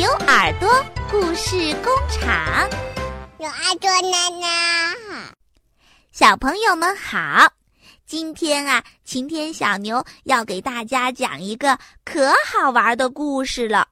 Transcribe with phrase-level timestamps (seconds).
[0.00, 0.66] 牛耳朵
[1.10, 2.66] 故事工厂，
[3.36, 4.96] 牛耳朵奶奶，
[6.10, 7.52] 小朋友们好！
[8.06, 13.88] 今天啊，晴天小牛要给大家讲一个可好玩的故事了。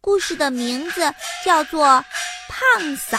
[0.00, 1.12] 故事的名字
[1.44, 1.86] 叫做
[2.48, 3.18] 《胖嫂》。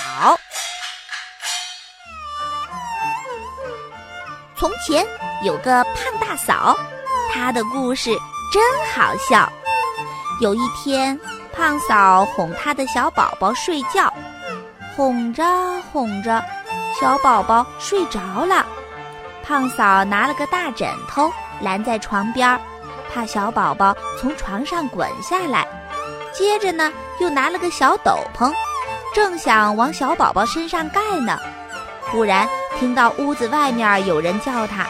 [4.57, 5.05] 从前
[5.43, 6.75] 有个胖大嫂，
[7.31, 8.09] 她的故事
[8.51, 8.63] 真
[8.95, 9.47] 好笑。
[10.41, 11.19] 有一天，
[11.61, 14.11] 胖嫂哄她的小宝宝睡觉，
[14.95, 15.43] 哄着
[15.91, 16.43] 哄着，
[16.99, 18.65] 小宝宝睡着了。
[19.43, 21.31] 胖嫂拿了个大枕头
[21.61, 22.59] 拦在床边，
[23.13, 25.67] 怕小宝宝从床上滚下来。
[26.33, 28.51] 接着呢，又拿了个小斗篷，
[29.13, 31.37] 正想往小宝宝身上盖呢，
[32.09, 34.87] 忽然听到屋子外面有人叫他：“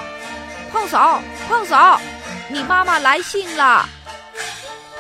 [0.71, 1.99] 胖嫂，胖嫂，
[2.47, 3.85] 你妈妈来信了。”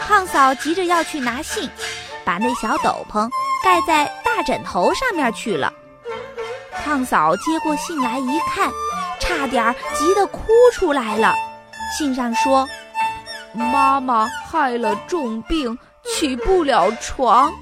[0.07, 1.69] 胖嫂急着要去拿信，
[2.25, 3.29] 把那小斗篷
[3.63, 5.71] 盖在大枕头上面去了。
[6.83, 8.69] 胖嫂接过信来一看，
[9.19, 11.35] 差点急得哭出来了。
[11.97, 12.67] 信上说
[13.53, 17.53] ：“妈妈害了重病。”起不了床，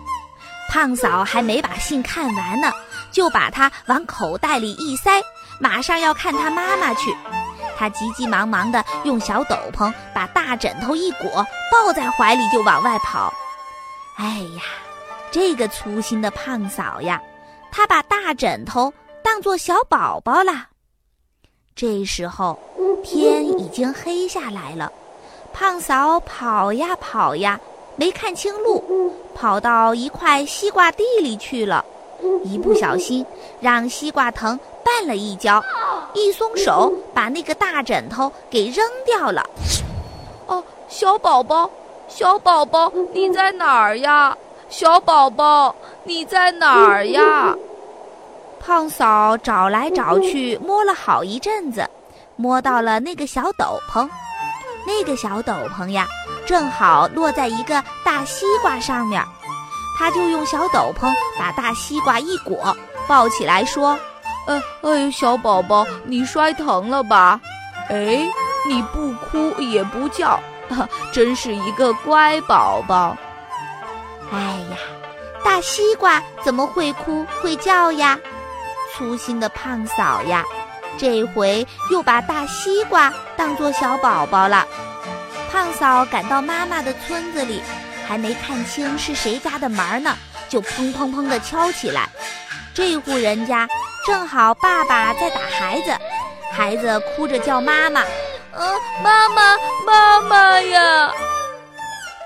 [0.69, 2.71] 胖嫂还没把信看完呢，
[3.11, 5.21] 就把它往口袋里一塞，
[5.59, 7.13] 马上要看他妈妈去。
[7.79, 13.33] 他急急忙忙地用小斗篷把大枕头一裹，抱在怀里就往外跑。
[14.17, 14.25] 哎
[14.57, 14.63] 呀，
[15.31, 17.21] 这个粗心的胖嫂呀，
[17.71, 20.67] 她把大枕头当做小宝宝了。
[21.73, 22.59] 这时候
[23.01, 24.91] 天已经黑下来了，
[25.53, 27.57] 胖嫂跑呀跑呀。
[27.95, 31.83] 没看清路，跑到一块西瓜地里去了，
[32.43, 33.25] 一不小心
[33.61, 35.61] 让西瓜藤绊了一跤，
[36.13, 39.43] 一松手把那个大枕头给扔掉了。
[40.47, 41.69] 哦，小宝宝，
[42.07, 44.35] 小宝宝，你在哪儿呀？
[44.69, 47.55] 小宝宝，你在哪儿呀？
[48.59, 51.87] 胖嫂找来找去，摸了好一阵子，
[52.35, 54.07] 摸到了那个小斗篷。
[54.85, 56.07] 那个小斗篷呀。
[56.45, 59.23] 正好落在一个大西瓜上面，
[59.95, 62.75] 他就用小斗篷把大西瓜一裹，
[63.07, 63.95] 抱起来说
[64.49, 67.39] ：“呃，哎，小宝宝，你摔疼了吧？
[67.87, 68.27] 哎，
[68.67, 70.39] 你不哭也不叫，
[71.13, 73.15] 真是一个乖宝宝。
[74.31, 74.39] 哎
[74.71, 74.77] 呀，
[75.45, 78.17] 大西瓜怎么会哭会叫呀？
[78.97, 80.43] 粗心的胖嫂呀，
[80.97, 84.65] 这回又把大西瓜当做小宝宝了。”
[85.53, 87.61] 胖嫂赶到妈妈的村子里，
[88.07, 90.17] 还没看清是谁家的门呢，
[90.49, 92.09] 就砰砰砰地敲起来。
[92.73, 93.67] 这户人家
[94.09, 95.95] 正好爸爸在打孩子，
[96.51, 98.01] 孩子哭着叫妈妈
[98.57, 98.67] ：“嗯，
[99.03, 99.55] 妈妈，
[99.85, 101.11] 妈妈呀！”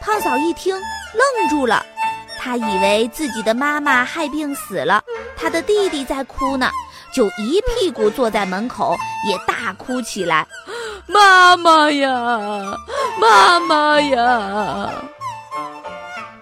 [0.01, 1.85] 胖嫂一听愣住了，
[2.39, 5.03] 她以为自己的妈妈害病死了，
[5.35, 6.71] 她的弟弟在哭呢，
[7.13, 8.95] 就一屁股坐在门口，
[9.27, 10.47] 也大哭起来
[11.05, 12.07] ：“妈妈呀！”
[13.19, 14.89] 妈妈呀！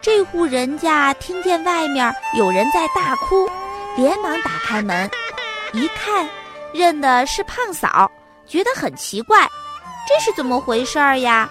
[0.03, 3.49] 这户人家听见外面有人在大哭，
[3.95, 5.09] 连忙打开门，
[5.73, 6.27] 一看，
[6.73, 8.11] 认的是胖嫂，
[8.45, 9.47] 觉得很奇怪，
[10.07, 11.49] 这是怎么回事儿呀？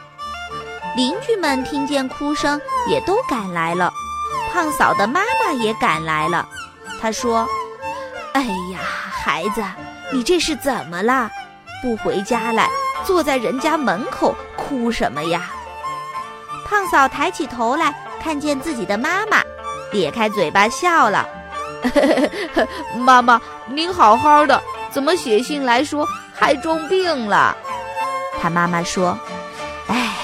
[0.97, 3.93] 邻居们听见哭声，也都赶来了，
[4.53, 6.47] 胖嫂的妈妈也赶来了。
[7.01, 7.49] 她说
[8.35, 8.43] ：“哎
[8.73, 9.65] 呀，孩子，
[10.13, 11.31] 你这是怎么了？
[11.83, 12.69] 不回家来，
[13.05, 15.51] 坐在人家门口。”哭什么呀？
[16.67, 19.43] 胖嫂抬起头来，看见自己的妈妈，
[19.93, 21.27] 咧开嘴巴笑了。
[22.97, 27.57] 妈妈，您好好的，怎么写信来说还重病了？
[28.41, 29.19] 他妈妈说
[29.89, 30.15] ：“哎，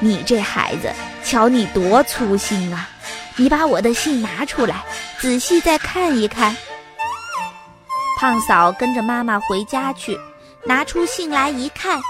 [0.00, 0.92] 你这孩子，
[1.24, 2.88] 瞧你多粗心啊！
[3.36, 4.84] 你把我的信拿出来，
[5.18, 6.56] 仔细再看一看。”
[8.18, 10.18] 胖嫂跟着妈妈回家去，
[10.64, 12.00] 拿出信来一看。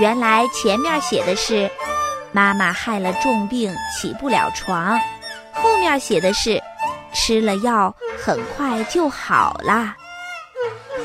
[0.00, 1.70] 原来前面写的是
[2.32, 4.98] 妈妈害了重病起不了床，
[5.52, 6.60] 后面写的是
[7.12, 7.94] 吃了药
[8.24, 9.94] 很快就好啦。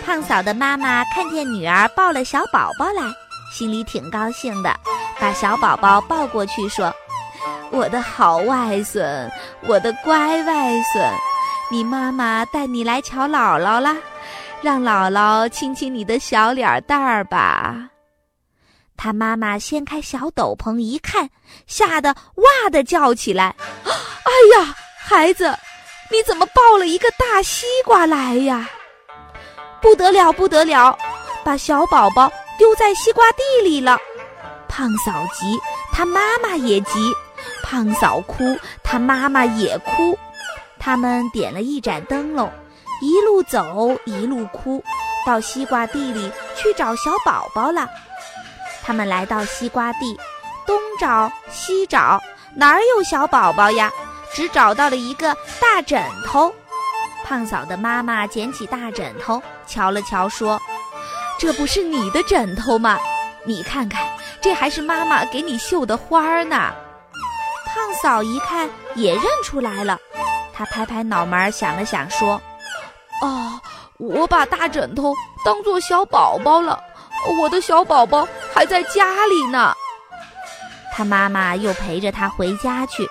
[0.06, 3.04] 胖嫂的妈妈看见女儿抱了小宝宝来，
[3.52, 4.74] 心里挺高兴的，
[5.20, 6.96] 把小宝宝抱过去说
[7.72, 9.30] ：“我的好外孙，
[9.68, 11.06] 我的乖外孙，
[11.70, 13.98] 你妈妈带你来瞧姥姥啦，
[14.62, 17.90] 让姥姥亲亲你的小脸蛋儿吧。”
[18.96, 21.30] 他妈妈掀开小斗篷一看，
[21.68, 25.54] 吓得哇的叫起来：“哎呀，孩子，
[26.12, 27.09] 你怎么抱了一个
[27.40, 28.70] 大西瓜来呀？
[29.82, 30.94] 不得了，不得了，
[31.42, 33.98] 把小宝宝丢在西瓜地里了！”
[34.68, 35.58] 胖嫂急，
[35.94, 37.00] 他妈妈也急，
[37.64, 40.20] 胖嫂哭，他妈妈也哭。
[40.78, 42.52] 他们点了一盏灯笼，
[43.02, 44.84] 一路走一路哭，
[45.26, 47.88] 到西瓜地里去找小宝宝了。
[48.84, 50.20] 他们来到西瓜地，
[50.68, 52.22] 东找西找，
[52.54, 53.90] 哪儿有小宝宝呀？
[54.34, 56.54] 只找到了一个大枕头。
[57.30, 60.60] 胖嫂的妈妈捡起大枕头，瞧了瞧，说
[61.38, 62.98] ：“这不是你的枕头吗？
[63.46, 64.04] 你看看，
[64.42, 66.74] 这还是妈妈给你绣的花儿呢。”
[67.68, 70.00] 胖嫂一看也认出来了，
[70.52, 72.42] 她拍拍脑门想了想，说
[73.22, 73.62] ：“哦，
[73.98, 75.14] 我把大枕头
[75.46, 76.84] 当做小宝宝了，
[77.40, 79.76] 我的小宝宝还在家里呢。”
[80.92, 83.08] 他妈妈又陪着他回家去，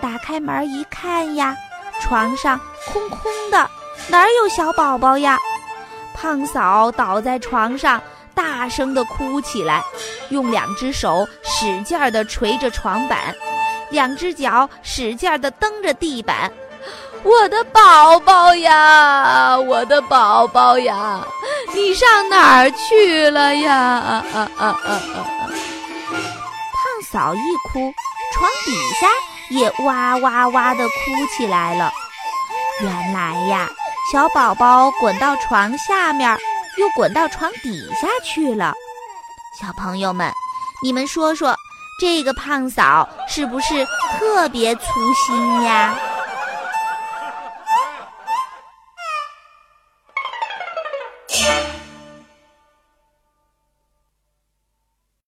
[0.00, 1.54] 打开门一看呀，
[2.00, 2.60] 床上
[2.92, 3.20] 空空
[3.50, 3.70] 的，
[4.08, 5.38] 哪有小宝宝呀？
[6.14, 8.00] 胖嫂倒在床上，
[8.34, 9.82] 大声地哭起来，
[10.30, 13.34] 用两只手使劲地捶着床板。
[13.90, 16.50] 两只脚使劲地蹬着地板，
[17.22, 21.24] 我的宝宝呀，我的宝宝呀，
[21.72, 23.74] 你上哪儿去了呀？
[23.74, 25.18] 啊啊啊啊啊！
[26.10, 27.92] 胖嫂一哭，
[28.32, 29.06] 床底下
[29.50, 30.94] 也哇哇哇地哭
[31.36, 31.92] 起来了。
[32.82, 33.68] 原来呀，
[34.12, 36.36] 小宝宝滚到床下面，
[36.78, 38.74] 又滚到床底下去了。
[39.60, 40.32] 小朋友们，
[40.82, 41.56] 你们说说。
[42.00, 43.86] 这个胖嫂是不是
[44.18, 44.82] 特别粗
[45.14, 45.96] 心呀？